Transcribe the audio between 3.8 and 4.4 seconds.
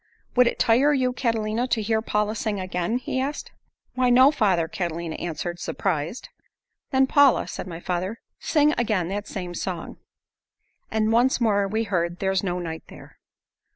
"Why, no,